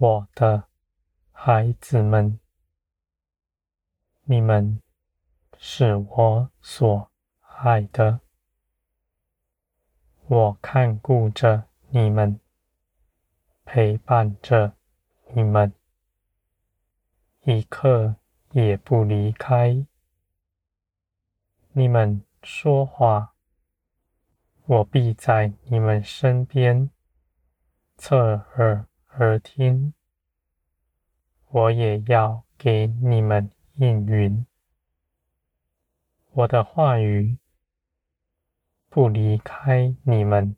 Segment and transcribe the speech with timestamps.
[0.00, 0.68] 我的
[1.32, 2.38] 孩子们，
[4.22, 4.80] 你们
[5.56, 8.20] 是我所爱的，
[10.28, 12.38] 我看顾着你们，
[13.64, 14.76] 陪伴着
[15.34, 15.74] 你们，
[17.42, 18.14] 一刻
[18.52, 19.84] 也不离开。
[21.72, 23.34] 你们说话，
[24.64, 26.88] 我必在你们身边，
[27.96, 28.86] 侧耳
[29.20, 29.92] 而听。
[31.48, 34.46] 我也要给你们应允。
[36.30, 37.36] 我的话语
[38.88, 40.56] 不离开你们，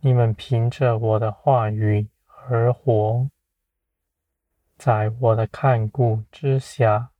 [0.00, 3.30] 你们凭着我的话语而活，
[4.76, 7.10] 在我的看顾之下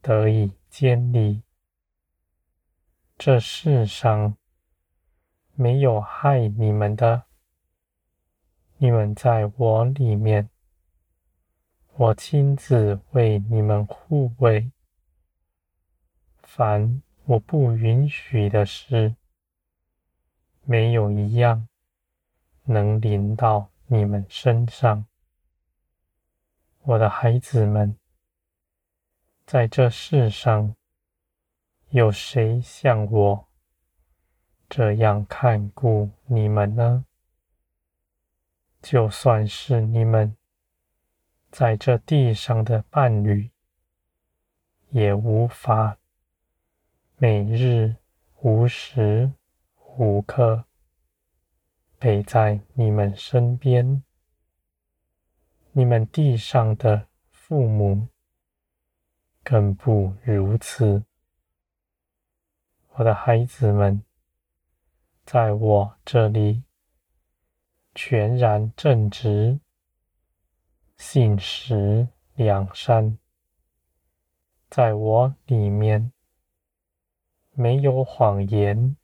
[0.00, 1.42] 得以建立。
[3.18, 4.36] 这世上
[5.54, 7.24] 没有害你们的，
[8.78, 10.50] 你们在我里面。
[11.96, 14.72] 我亲自为你们护卫，
[16.42, 19.14] 凡我不允许的事，
[20.64, 21.68] 没有一样
[22.64, 25.06] 能临到你们身上。
[26.82, 27.96] 我的孩子们，
[29.46, 30.74] 在这世上，
[31.90, 33.48] 有谁像我
[34.68, 37.04] 这样看顾你们呢？
[38.84, 40.36] 就算是你们。
[41.50, 43.50] 在这地上的伴侣，
[44.90, 45.96] 也无法
[47.16, 47.96] 每日
[48.42, 49.32] 无时
[49.96, 50.64] 无刻
[51.98, 54.02] 陪在你们身边。
[55.72, 58.08] 你们地上的父母
[59.42, 61.04] 更不如此。
[62.96, 64.02] 我的孩子们，
[65.24, 66.64] 在我这里
[67.94, 69.60] 全然正直。
[70.96, 73.18] 信实良善，
[74.70, 76.12] 在我里面
[77.52, 78.96] 没有谎言，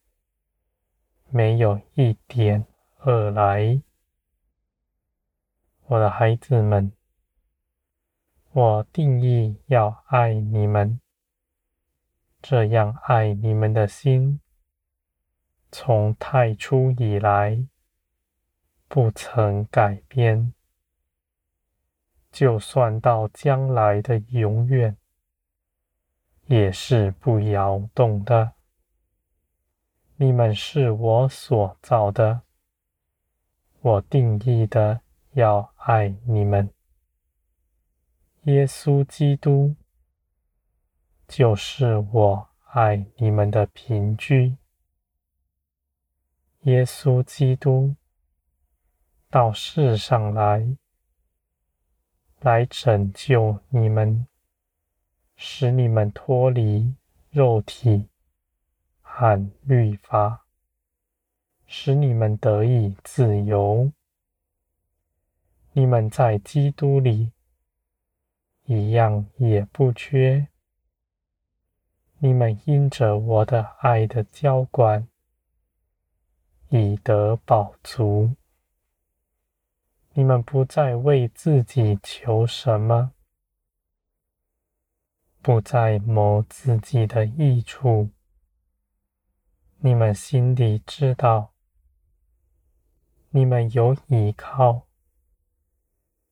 [1.28, 2.66] 没有一点
[3.04, 3.82] 恶来。
[5.86, 6.92] 我的孩子们，
[8.52, 11.00] 我定义要爱你们，
[12.40, 14.40] 这样爱你们的心，
[15.72, 17.66] 从太初以来
[18.92, 20.52] 不曾改变。
[22.32, 24.96] 就算到将来的永远，
[26.46, 28.54] 也是不摇动的。
[30.16, 32.42] 你们是我所造的，
[33.80, 35.02] 我定义的
[35.34, 36.68] 要爱你们。
[38.42, 39.76] 耶稣基督
[41.28, 44.56] 就是我爱你们的凭据。
[46.62, 47.94] 耶稣基督
[49.30, 50.76] 到世上来。
[52.41, 54.26] 来拯救你们，
[55.36, 56.94] 使你们脱离
[57.30, 58.08] 肉体
[59.02, 60.46] 和律法，
[61.66, 63.92] 使你们得以自由。
[65.72, 67.30] 你们在基督里
[68.64, 70.48] 一样也不缺。
[72.20, 75.06] 你们因着我的爱的浇灌，
[76.70, 78.34] 已得饱足。
[80.15, 83.12] 你们不再为自己求什么，
[85.41, 88.10] 不再谋自己的益处。
[89.78, 91.53] 你们心里知道，
[93.31, 94.88] 你们有依靠，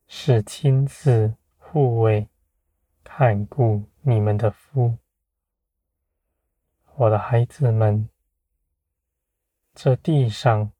[0.09, 2.29] 是亲自护卫、
[3.05, 4.99] 看顾你们的父。
[6.97, 8.09] 我的孩子们，
[9.73, 10.73] 这地上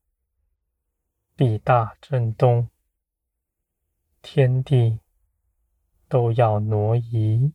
[1.37, 2.69] 必大震动。
[4.21, 4.99] 天地
[6.07, 7.53] 都要挪移，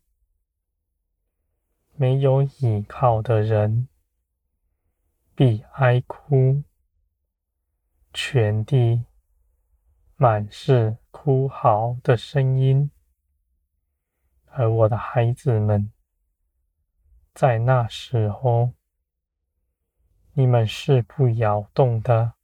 [1.92, 3.88] 没有依靠的人
[5.34, 6.62] 必哀哭，
[8.12, 9.04] 全地
[10.16, 12.90] 满是哭嚎的声音。
[14.46, 15.92] 而我的孩子们，
[17.34, 18.72] 在那时候，
[20.32, 22.34] 你们是不摇动的。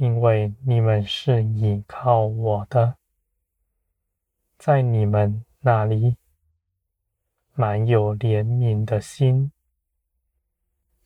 [0.00, 2.96] 因为你们是倚靠我的，
[4.56, 6.16] 在你们那里
[7.52, 9.52] 满有怜悯的心，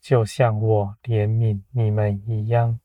[0.00, 2.79] 就像我怜悯你们一样。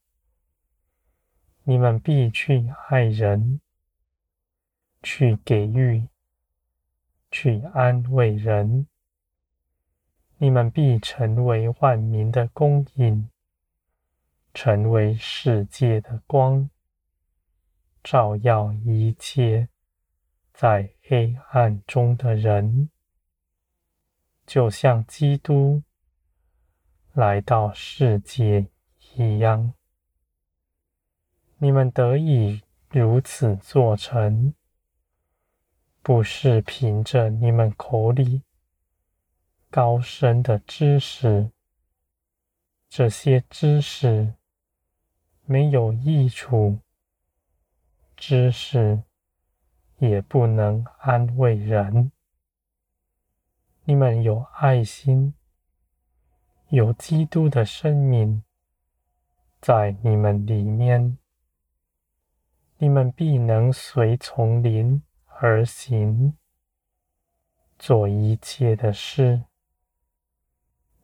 [1.62, 3.62] 你们必去爱人，
[5.04, 6.08] 去给予，
[7.30, 8.88] 去安慰人。
[10.40, 13.30] 你们必成为万民的供应。
[14.62, 16.70] 成为世界的光，
[18.04, 19.70] 照耀一切
[20.52, 22.90] 在黑暗中的人，
[24.46, 25.82] 就像基督
[27.14, 28.68] 来到世界
[29.16, 29.74] 一样。
[31.60, 34.54] 你们得以如此做成，
[36.02, 38.44] 不是凭着你们口里
[39.70, 41.50] 高深的知识，
[42.90, 44.36] 这些知识
[45.52, 46.78] 没有益处，
[48.16, 49.02] 知识
[49.98, 52.12] 也不能安慰人。
[53.86, 55.34] 你们有爱心，
[56.68, 58.44] 有基督的生命
[59.60, 61.18] 在你们里面，
[62.78, 66.38] 你们必能随从灵而行，
[67.80, 69.46] 做一切的事。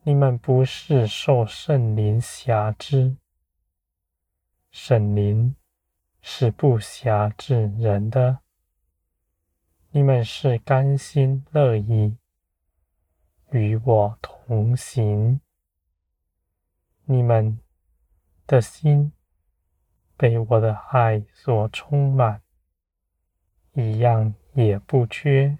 [0.03, 3.18] 你们不是受圣灵挟制，
[4.77, 5.56] 圣灵
[6.22, 8.39] 是不挟制人的。
[9.92, 12.18] 你们是甘心乐意
[13.51, 15.39] 与我同行，
[17.06, 17.57] 你们
[18.45, 19.13] 的心
[20.18, 22.42] 被我的爱所充满，
[23.75, 25.57] 一样也不缺，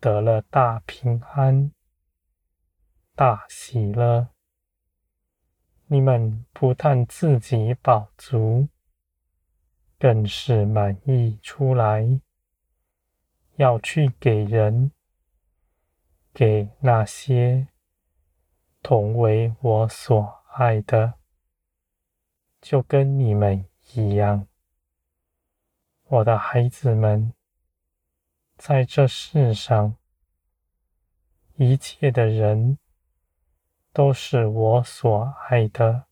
[0.00, 1.70] 得了大平安。
[3.14, 4.28] 大喜乐！
[5.90, 8.68] 你们不但自己饱足，
[9.98, 12.20] 更是满意出来，
[13.56, 14.92] 要去给人，
[16.34, 17.68] 给那些
[18.82, 21.14] 同为我所爱的，
[22.60, 23.64] 就跟你们
[23.94, 24.46] 一样。
[26.08, 27.32] 我的孩子们，
[28.58, 29.96] 在这世上，
[31.56, 32.78] 一切的人。
[33.98, 36.04] 都是我所爱的。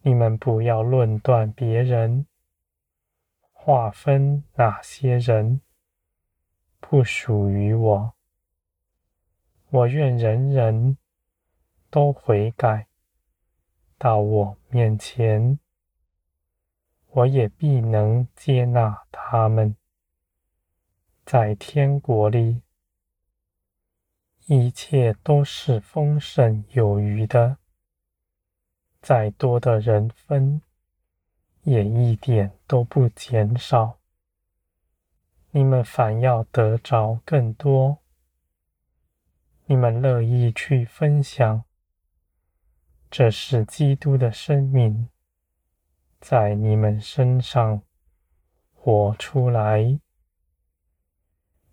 [0.00, 2.26] 你们不要论断别人，
[3.52, 5.60] 划分哪些人
[6.80, 8.14] 不属于我。
[9.70, 10.98] 我愿人人
[11.88, 12.88] 都悔改
[13.96, 15.60] 到我面前，
[17.10, 19.76] 我也必能接纳他们，
[21.24, 22.62] 在天国里。
[24.46, 27.58] 一切都是丰盛有余的，
[29.00, 30.60] 再多的人分，
[31.62, 33.98] 也一点都不减少。
[35.52, 37.98] 你们反要得着更多，
[39.66, 41.64] 你们乐意去分享，
[43.10, 45.08] 这是基督的生命
[46.20, 47.82] 在你们身上
[48.74, 50.00] 活出来。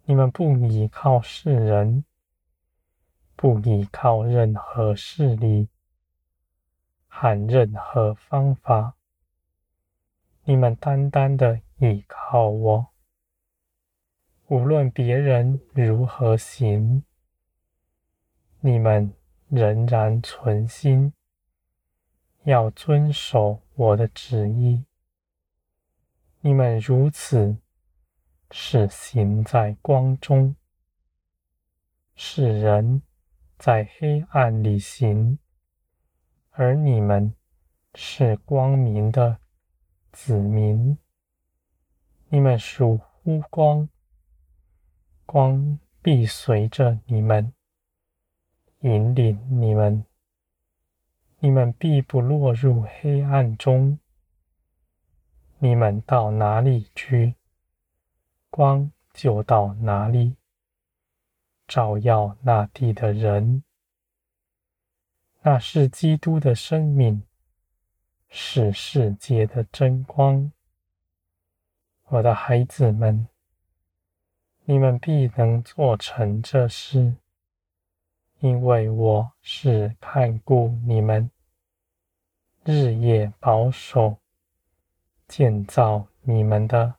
[0.04, 2.06] 你们不依靠世人。
[3.41, 5.69] 不依靠任何势力
[7.07, 8.97] 和任何方法，
[10.44, 12.88] 你们单单的依靠我。
[14.48, 17.05] 无论别人如何行，
[18.60, 19.13] 你们
[19.48, 21.13] 仍然存心
[22.43, 24.84] 要遵守我的旨意。
[26.41, 27.55] 你们如此
[28.51, 30.58] 是行在光中，
[32.17, 33.01] 是人。
[33.60, 35.38] 在黑暗里行，
[36.51, 37.36] 而你们
[37.94, 39.39] 是光明的
[40.13, 40.98] 子民。
[42.30, 43.89] 你们属乎光，
[45.25, 47.51] 光必随着你们，
[48.80, 50.06] 引领你们。
[51.39, 54.00] 你们必不落入黑暗中。
[55.58, 57.36] 你们到哪里去，
[58.50, 60.38] 光就到哪里。
[61.69, 63.63] 照耀那地的人，
[65.43, 67.23] 那是基督的生命，
[68.27, 70.51] 是世界的真光。
[72.07, 73.27] 我的孩子们，
[74.65, 77.13] 你们必能做成这事，
[78.39, 81.29] 因为我是看顾你们，
[82.63, 84.17] 日夜保守
[85.27, 86.95] 建造你们的。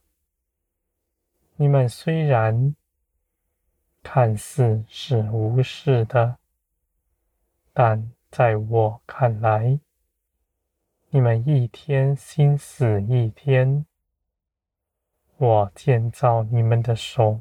[1.56, 2.76] 你们虽然，
[4.02, 6.38] 看似是无事的，
[7.73, 9.78] 但在我看来，
[11.11, 13.87] 你们一天心思一天。
[15.37, 17.40] 我建造你们的手，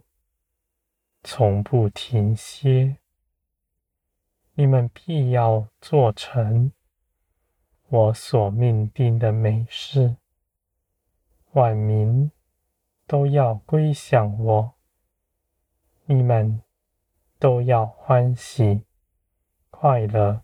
[1.22, 2.98] 从不停歇。
[4.54, 6.72] 你们必要做成
[7.88, 10.16] 我所命定的美事，
[11.52, 12.32] 万民
[13.06, 14.79] 都要归向我。
[16.12, 16.64] 你们
[17.38, 18.82] 都要欢喜
[19.70, 20.42] 快乐，